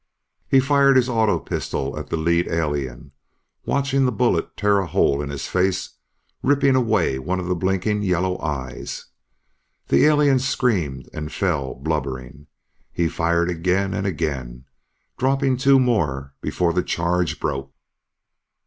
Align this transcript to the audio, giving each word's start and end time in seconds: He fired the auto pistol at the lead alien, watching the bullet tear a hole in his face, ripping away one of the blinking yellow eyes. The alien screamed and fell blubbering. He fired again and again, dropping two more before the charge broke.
He 0.47 0.59
fired 0.59 0.97
the 0.97 1.11
auto 1.11 1.37
pistol 1.37 1.95
at 1.95 2.07
the 2.09 2.17
lead 2.17 2.47
alien, 2.47 3.11
watching 3.67 4.03
the 4.05 4.11
bullet 4.11 4.57
tear 4.57 4.79
a 4.79 4.87
hole 4.87 5.21
in 5.21 5.29
his 5.29 5.45
face, 5.45 5.91
ripping 6.41 6.75
away 6.75 7.19
one 7.19 7.39
of 7.39 7.45
the 7.45 7.53
blinking 7.53 8.01
yellow 8.01 8.41
eyes. 8.41 9.05
The 9.89 10.05
alien 10.07 10.39
screamed 10.39 11.07
and 11.13 11.31
fell 11.31 11.75
blubbering. 11.75 12.47
He 12.91 13.07
fired 13.09 13.51
again 13.51 13.93
and 13.93 14.07
again, 14.07 14.65
dropping 15.19 15.57
two 15.57 15.79
more 15.79 16.33
before 16.41 16.73
the 16.73 16.81
charge 16.81 17.39
broke. 17.39 17.71